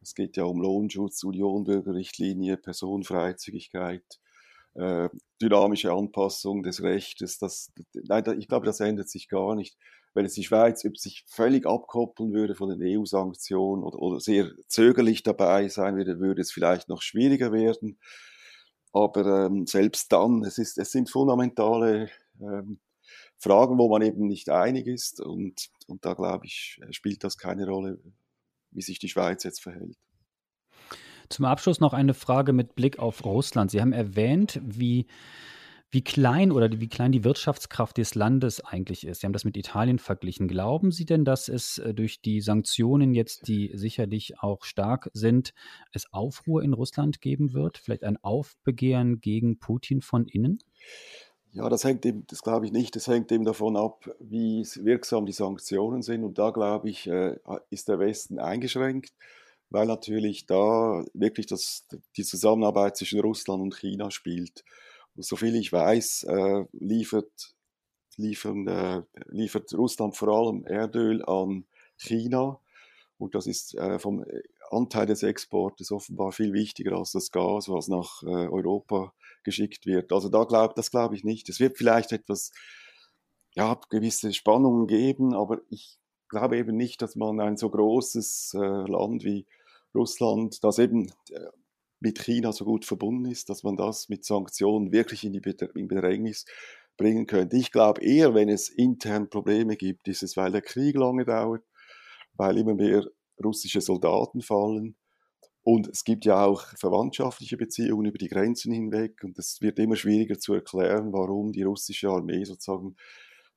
Es 0.00 0.14
geht 0.14 0.36
ja 0.36 0.44
um 0.44 0.60
Lohnschutz, 0.60 1.24
Unionbürgerrichtlinie, 1.24 2.56
Personenfreizügigkeit, 2.56 4.04
äh, 4.74 5.08
dynamische 5.40 5.92
Anpassung 5.92 6.62
des 6.62 6.82
Rechtes. 6.82 7.38
Das, 7.38 7.72
nein, 7.94 8.38
ich 8.38 8.48
glaube, 8.48 8.66
das 8.66 8.80
ändert 8.80 9.08
sich 9.08 9.28
gar 9.28 9.54
nicht. 9.54 9.76
Wenn 10.14 10.24
es 10.26 10.34
die 10.34 10.44
Schweiz 10.44 10.82
sich 10.82 11.24
völlig 11.28 11.66
abkoppeln 11.66 12.32
würde 12.32 12.54
von 12.54 12.70
den 12.70 12.82
EU-Sanktionen 12.82 13.82
oder, 13.82 13.98
oder 13.98 14.20
sehr 14.20 14.50
zögerlich 14.66 15.22
dabei 15.22 15.68
sein 15.68 15.96
würde, 15.96 16.20
würde 16.20 16.42
es 16.42 16.52
vielleicht 16.52 16.88
noch 16.88 17.02
schwieriger 17.02 17.52
werden. 17.52 17.98
Aber 18.92 19.46
ähm, 19.46 19.66
selbst 19.66 20.12
dann, 20.12 20.42
es, 20.44 20.58
ist, 20.58 20.78
es 20.78 20.92
sind 20.92 21.10
fundamentale 21.10 22.10
ähm, 22.40 22.80
Fragen, 23.38 23.78
wo 23.78 23.88
man 23.88 24.02
eben 24.02 24.26
nicht 24.26 24.50
einig 24.50 24.86
ist. 24.86 25.20
Und, 25.20 25.68
und 25.86 26.04
da, 26.04 26.14
glaube 26.14 26.46
ich, 26.46 26.80
spielt 26.90 27.24
das 27.24 27.38
keine 27.38 27.66
Rolle, 27.66 27.98
wie 28.70 28.82
sich 28.82 28.98
die 28.98 29.08
Schweiz 29.08 29.44
jetzt 29.44 29.62
verhält. 29.62 29.96
Zum 31.28 31.44
Abschluss 31.44 31.80
noch 31.80 31.92
eine 31.92 32.14
Frage 32.14 32.52
mit 32.52 32.74
Blick 32.74 32.98
auf 32.98 33.24
Russland. 33.24 33.70
Sie 33.70 33.80
haben 33.80 33.92
erwähnt, 33.92 34.60
wie, 34.64 35.06
wie 35.90 36.02
klein 36.02 36.50
oder 36.50 36.80
wie 36.80 36.88
klein 36.88 37.12
die 37.12 37.22
Wirtschaftskraft 37.22 37.98
des 37.98 38.14
Landes 38.14 38.64
eigentlich 38.64 39.06
ist. 39.06 39.20
Sie 39.20 39.26
haben 39.26 39.34
das 39.34 39.44
mit 39.44 39.56
Italien 39.56 39.98
verglichen. 39.98 40.48
Glauben 40.48 40.90
Sie 40.90 41.04
denn, 41.04 41.26
dass 41.26 41.48
es 41.48 41.78
äh, 41.78 41.92
durch 41.92 42.22
die 42.22 42.40
Sanktionen 42.40 43.14
jetzt, 43.14 43.46
die 43.46 43.70
sicherlich 43.74 44.40
auch 44.40 44.64
stark 44.64 45.10
sind, 45.12 45.52
es 45.92 46.10
Aufruhr 46.12 46.62
in 46.62 46.72
Russland 46.72 47.20
geben 47.20 47.52
wird? 47.52 47.76
Vielleicht 47.76 48.04
ein 48.04 48.16
Aufbegehren 48.16 49.20
gegen 49.20 49.58
Putin 49.58 50.00
von 50.00 50.26
innen? 50.26 50.58
Ja, 51.52 51.68
das 51.68 51.84
hängt 51.84 52.04
eben, 52.04 52.26
das 52.26 52.42
glaube 52.42 52.66
ich 52.66 52.72
nicht, 52.72 52.94
das 52.94 53.06
hängt 53.06 53.32
eben 53.32 53.44
davon 53.44 53.76
ab, 53.76 54.08
wie 54.20 54.62
wirksam 54.76 55.24
die 55.24 55.32
Sanktionen 55.32 56.02
sind. 56.02 56.22
Und 56.24 56.38
da, 56.38 56.50
glaube 56.50 56.90
ich, 56.90 57.06
äh, 57.06 57.36
ist 57.70 57.88
der 57.88 57.98
Westen 57.98 58.38
eingeschränkt, 58.38 59.14
weil 59.70 59.86
natürlich 59.86 60.46
da 60.46 61.04
wirklich 61.14 61.46
das, 61.46 61.86
die 62.16 62.24
Zusammenarbeit 62.24 62.96
zwischen 62.96 63.20
Russland 63.20 63.62
und 63.62 63.74
China 63.74 64.10
spielt. 64.10 64.64
Und 65.16 65.24
soviel 65.24 65.56
ich 65.56 65.72
weiß, 65.72 66.24
äh, 66.24 66.64
liefert, 66.72 67.54
liefern, 68.16 68.66
äh, 68.68 69.02
liefert 69.28 69.72
Russland 69.72 70.16
vor 70.16 70.28
allem 70.28 70.64
Erdöl 70.66 71.24
an 71.24 71.66
China. 71.96 72.60
Und 73.16 73.34
das 73.34 73.48
ist 73.48 73.76
vom 73.98 74.24
Anteil 74.70 75.06
des 75.06 75.24
Exportes 75.24 75.90
offenbar 75.90 76.30
viel 76.30 76.52
wichtiger 76.52 76.96
als 76.96 77.10
das 77.10 77.32
Gas, 77.32 77.68
was 77.68 77.88
nach 77.88 78.22
Europa 78.22 79.12
geschickt 79.48 79.86
wird. 79.86 80.12
Also 80.12 80.28
da 80.28 80.44
glaub, 80.44 80.74
das 80.74 80.90
glaube 80.90 81.14
ich 81.14 81.24
nicht. 81.24 81.48
Es 81.48 81.58
wird 81.58 81.78
vielleicht 81.78 82.12
etwas, 82.12 82.50
ja, 83.54 83.80
gewisse 83.88 84.34
Spannungen 84.34 84.86
geben, 84.86 85.34
aber 85.34 85.62
ich 85.70 85.98
glaube 86.28 86.58
eben 86.58 86.76
nicht, 86.76 87.00
dass 87.00 87.16
man 87.16 87.40
ein 87.40 87.56
so 87.56 87.70
großes 87.70 88.52
äh, 88.54 88.58
Land 88.58 89.24
wie 89.24 89.46
Russland, 89.94 90.62
das 90.62 90.78
eben 90.78 91.06
äh, 91.30 91.46
mit 91.98 92.18
China 92.18 92.52
so 92.52 92.66
gut 92.66 92.84
verbunden 92.84 93.24
ist, 93.30 93.48
dass 93.48 93.62
man 93.62 93.76
das 93.76 94.10
mit 94.10 94.24
Sanktionen 94.24 94.92
wirklich 94.92 95.24
in 95.24 95.32
die 95.32 95.40
Bedrängnis 95.40 96.44
bringen 96.98 97.26
könnte. 97.26 97.56
Ich 97.56 97.72
glaube 97.72 98.02
eher, 98.02 98.34
wenn 98.34 98.50
es 98.50 98.68
intern 98.68 99.30
Probleme 99.30 99.76
gibt, 99.76 100.08
ist 100.08 100.22
es, 100.22 100.36
weil 100.36 100.52
der 100.52 100.62
Krieg 100.62 100.94
lange 100.94 101.24
dauert, 101.24 101.64
weil 102.34 102.58
immer 102.58 102.74
mehr 102.74 103.06
russische 103.42 103.80
Soldaten 103.80 104.42
fallen, 104.42 104.97
und 105.68 105.86
es 105.86 106.02
gibt 106.02 106.24
ja 106.24 106.46
auch 106.46 106.62
verwandtschaftliche 106.78 107.58
Beziehungen 107.58 108.06
über 108.06 108.16
die 108.16 108.28
Grenzen 108.28 108.72
hinweg 108.72 109.22
und 109.22 109.38
es 109.38 109.60
wird 109.60 109.78
immer 109.78 109.96
schwieriger 109.96 110.38
zu 110.38 110.54
erklären, 110.54 111.12
warum 111.12 111.52
die 111.52 111.62
russische 111.62 112.08
Armee 112.08 112.42
sozusagen 112.44 112.96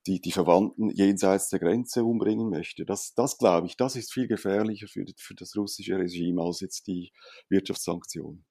die, 0.07 0.19
die 0.19 0.33
Verwandten 0.33 0.89
jenseits 0.89 1.47
der 1.47 1.59
Grenze 1.59 2.03
umbringen 2.03 2.49
möchte. 2.49 2.83
Das, 2.83 3.13
das 3.13 3.37
glaube 3.37 3.67
ich, 3.67 3.77
das 3.77 3.95
ist 3.95 4.11
viel 4.11 4.27
gefährlicher 4.27 4.89
für, 4.89 5.05
für 5.15 5.35
das 5.35 5.55
russische 5.55 5.97
Regime 5.97 6.41
als 6.41 6.59
jetzt 6.59 6.87
die 6.87 7.13
Wirtschaftssanktionen. 7.47 8.43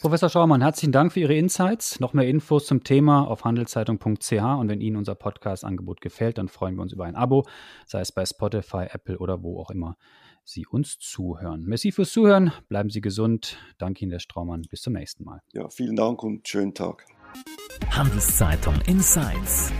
Professor 0.00 0.28
Schaumann, 0.28 0.62
herzlichen 0.62 0.90
Dank 0.90 1.12
für 1.12 1.20
Ihre 1.20 1.36
Insights. 1.36 2.00
Noch 2.00 2.14
mehr 2.14 2.26
Infos 2.26 2.66
zum 2.66 2.82
Thema 2.82 3.28
auf 3.28 3.44
handelszeitung.ch 3.44 4.32
und 4.32 4.68
wenn 4.68 4.80
Ihnen 4.80 4.96
unser 4.96 5.14
Podcast-Angebot 5.14 6.00
gefällt, 6.00 6.38
dann 6.38 6.48
freuen 6.48 6.74
wir 6.74 6.82
uns 6.82 6.92
über 6.92 7.04
ein 7.04 7.14
Abo, 7.14 7.46
sei 7.86 8.00
es 8.00 8.10
bei 8.10 8.26
Spotify, 8.26 8.88
Apple 8.90 9.18
oder 9.18 9.44
wo 9.44 9.60
auch 9.60 9.70
immer 9.70 9.96
Sie 10.46 10.66
uns 10.66 10.98
zuhören. 10.98 11.64
Merci 11.66 11.92
fürs 11.92 12.12
Zuhören. 12.12 12.52
Bleiben 12.68 12.88
Sie 12.88 13.00
gesund. 13.00 13.58
Danke 13.78 14.02
Ihnen, 14.04 14.10
der 14.10 14.20
Straumann. 14.20 14.62
Bis 14.70 14.80
zum 14.80 14.94
nächsten 14.94 15.24
Mal. 15.24 15.40
Ja, 15.52 15.68
vielen 15.68 15.96
Dank 15.96 16.22
und 16.22 16.46
schönen 16.48 16.72
Tag. 16.72 17.04
Handelszeitung 17.90 18.80
Insights. 18.86 19.72